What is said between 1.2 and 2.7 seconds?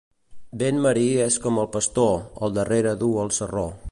és com el pastor: al